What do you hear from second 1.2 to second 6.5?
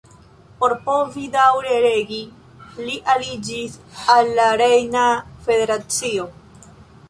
daŭre regi li aliĝis al la Rejna Federacio.